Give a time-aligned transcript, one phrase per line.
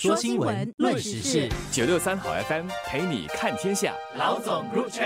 [0.00, 3.92] 说新闻，论时事，九六三好 FM 陪你看天下。
[4.16, 5.04] 老总入场。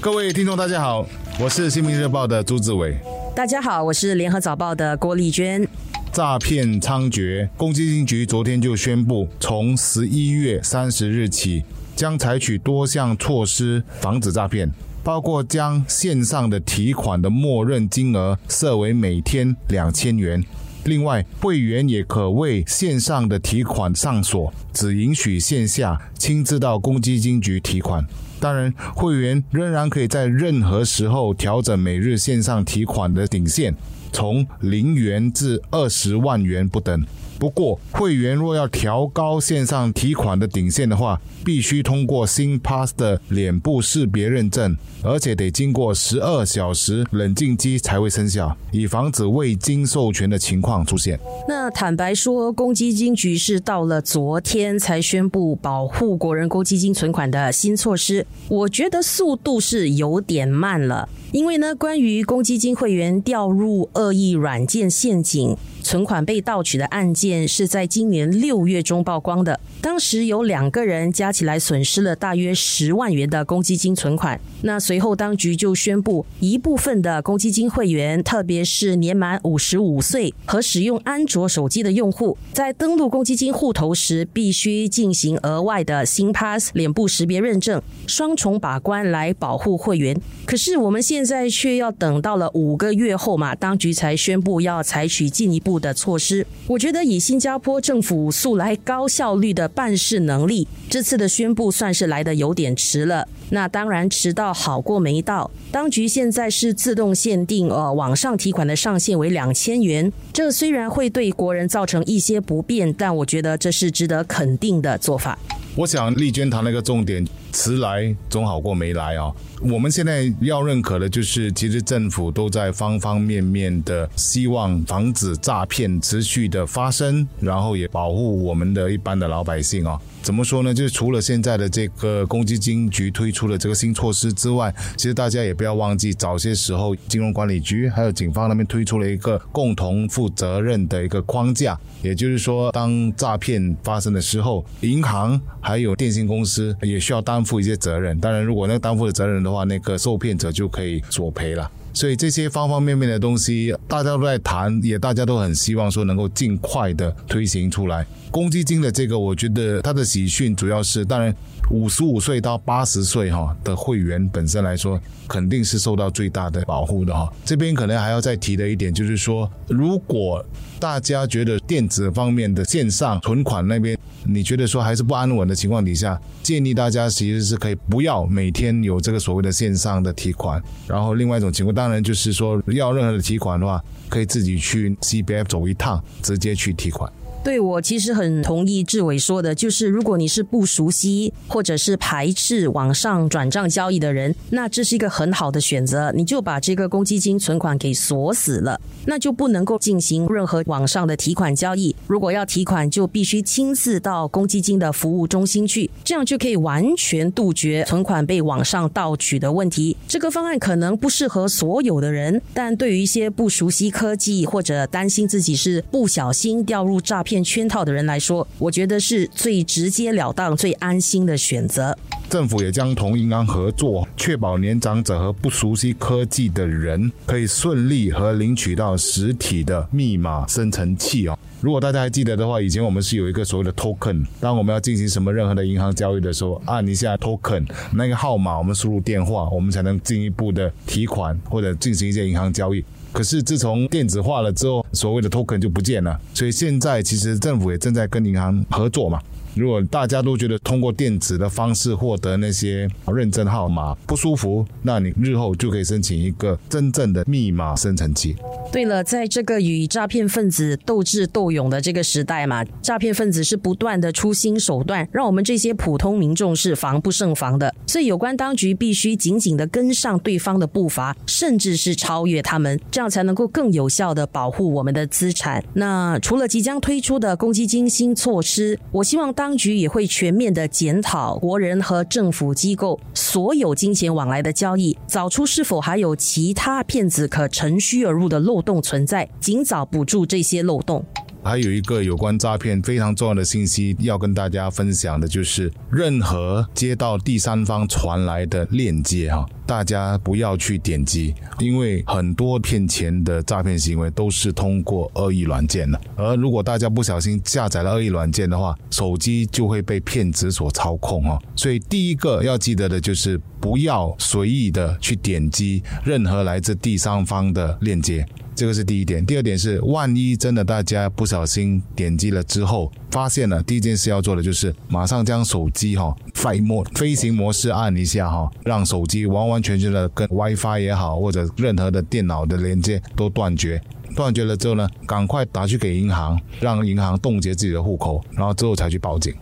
[0.00, 1.04] 各位听众，大家好，
[1.40, 2.96] 我是新民日报的朱志伟。
[3.34, 5.66] 大家好，我是联合早报的郭丽娟。
[6.12, 11.64] 诈骗猖獗，公积金局昨天就宣布，从十一月三十日起，
[11.96, 14.70] 将采取多项措施防止诈骗，
[15.02, 20.40] 包括将线上的提款的默认金额设为每天两千元。
[20.84, 28.04] 另外，会员也可为线上的提款上锁，只允许线下亲自到公积金局提款。
[28.40, 33.74] 当然，会员仍然可以在任何时候调整每日线上提款的顶线，
[34.12, 37.04] 从零元至二十万元不等。
[37.40, 51.18] 不过，会员若要调高线上提款的顶线的话，必须通过新 Pass 的脸部识别认证，而且得经过十二小时冷静期才会生效，以防止未经授权的情况出现。
[51.48, 61.08] 那坦白说，公积金局是到了昨天才宣布保护国人公积金存款的新措施，我觉得速度是有点慢了。
[61.32, 65.56] 因为呢，关于公积金会员掉入恶意软件陷阱。
[65.82, 74.38] 存款被盗取的案件是在今年六月中曝光的，当时有两个人加起来损失了大约十万元的公积金存款。
[74.62, 90.20] 那随后当局就宣布，一部分的公积金会员，特别是年满五十五岁和使用安卓手机的用户，在登录公积金户头时，必须进行额外的新 Pass 脸部识别认证，双重把关来保护会员。
[90.44, 95.80] 可是我们现在却要等到了五个月后嘛，当局才宣布要采取进一步。
[95.80, 103.28] 的措施，我觉得以新加坡政府素来高效率的办事能力，这次的宣布算是来的有点迟了。
[103.50, 105.50] 那当然迟到好过没到。
[105.70, 110.10] 当局现在是自动限定，呃，网上提款的上限为两千元。
[110.32, 115.38] 这虽然会对国人造成一些不便，但我觉得这是值得肯定的做法。
[115.76, 119.32] 我想丽娟谈了一个重点，迟来总好过没来啊。
[119.60, 130.00] 我们现在要认可的就是，其实政府都在方方面面的希望防止诈骗持续的发生，然后也保护我们的一般的老百姓啊。
[130.22, 130.72] 怎么说呢？
[130.72, 148.18] 就是除了现在的这个公积金局推出了这个新措施之外，其实大家也不要忘记，早些时候金融管理局还有警方那边推出了一个共同负责任的一个框架，也就是说，当诈骗发生的时候，银行还有电信公司也需要担负一些责任。
[148.20, 151.70] 当然，如果那个担负的责任的话，那个受骗者就可以索赔了。
[151.92, 158.06] 所以这些方方面面的东西，大家都在谈，也大家都很希望说能够尽快的推行出来。
[158.30, 161.34] 公积金的这个，我觉得它的喜讯主要是，当然
[161.70, 167.28] 五十五岁到八十岁哈的会员本身来说，肯定是受到最大的保护的哈。
[167.44, 170.44] 这边可能还要再提的一点就是说，如果
[170.78, 180.62] 大家觉得电子方面的线上存款那边，你觉得说还是不安稳的情况底下，建议大家其实是可以不要每天有这个所谓的线上的提款。
[180.86, 187.10] 然后另外一种情况，当然就是说要任何的提款的话，可以自己去 CBF 走一趟，直接去提款。
[187.42, 201.96] 对我其实很同意志伟说的，就是如果你是不熟悉或者是排斥网上转账交易的人，那这是一个很好的选择，你就把这个公积金存款给锁死了，那就不能够进行任何网上的提款交易。
[202.06, 209.96] 如果要提款，就必须亲自到公积金的服务中心去，这样就可以完全杜绝存款被网上盗取的问题。
[210.06, 217.29] 这个方案可能不适合所有的人，但对于一些不熟悉科技或者担心自己是不小心掉入诈骗。
[217.30, 221.96] 骗圈套的人来说，我觉得是最直截了当、最安心的选择。
[222.28, 231.38] 政府也将同银行合作，确保年长者和不熟悉科技的人可以顺利和领取到实体的密码生成器哦。
[231.60, 242.84] 如果大家还记得的话，以前我们是有一个所谓的 token，当我们要进行什么任何的银行交易的时候，按一下 token 那个号码，我们输入电话，我们才能进一步的提款或者进行一些银行交易。
[243.12, 249.20] 可是自从电子化了之后，所谓的 token 就不见了，所以现在其实政府也正在跟银行合作嘛。
[249.56, 258.36] 如果大家都觉得通过电子的方式获得那些认证号码不舒服，那你日后就可以申请一个真正的密码生成器。
[258.72, 267.74] 对了，在这个与诈骗分子斗智斗勇的这个时代嘛，诈骗分子是不断的出新手段，让我们这些普通民众是防不胜防的。
[267.88, 275.64] 所以有关当局必须紧紧的跟上对方的步伐，甚至是超越他们，这样才能够更有效的保护我们的资产。
[275.74, 288.59] 那除了即将推出的公积金新措施，我希望当局也会全面的检讨国人和政府机构所有金钱往来的交易，找出是否还有其他骗子可乘虚而入的漏。
[288.60, 291.02] 漏洞存在，尽早补住这些漏洞。
[291.42, 305.98] 还有一个有关诈骗非常重要的信息要跟大家分享的，就是任何接到第三方传来的链接哈，大家不要去点击，因为很多骗钱的诈骗行为都是通过恶意软件的。
[306.14, 311.40] 而如果大家不小心下载了恶意软件的话，手机就会被骗子所操控哦。
[311.56, 318.26] 所以第一个要记得的就是不要随意的去点击任何来自第三方的链接。
[318.60, 333.80] 这个是第一点，第二点是，万一真的大家不小心点击了之后，发现了，第一件事要做的就是马上将手机哈飞模飞行模式按一下哈，让手机完完全全的跟 WiFi 也好或者任何的电脑的连接都断绝，
[334.14, 339.32] 断绝了之后呢，赶快打去给银行，让银行冻结自己的户口，然后之后才去报警。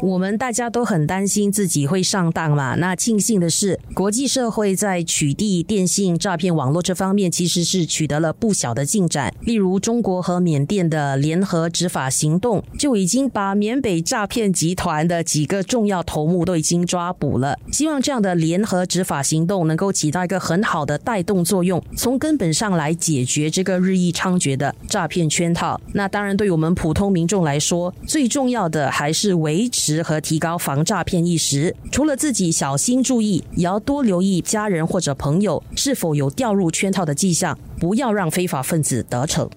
[0.00, 2.76] 我们大家都很担心自己会上当嘛。
[2.76, 9.34] 那庆幸的是，国际社会在取缔电信诈骗网络这方面其实是取得了不小的进展。
[9.40, 17.58] 例如，中国和缅甸的联合执法行动就已经把缅北诈骗集团的几个重要头目都已经抓捕了。
[17.72, 25.80] 希望这样的联合执法行动能够起到一个很好的带动作用，从根本上来解决这个日益猖獗的诈骗圈套。
[25.92, 29.87] 那当然，对我们普通民众来说，最重要的还是维持。
[30.02, 39.48] 和提高防诈骗意识，除了自己小心注意，也要多留意家人或者朋友是否有掉入圈套的迹象，不要让非法分子得逞。